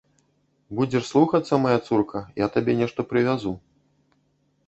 [0.79, 3.51] Будзеш слухацца, мая цурка, я табе нешта прывязу.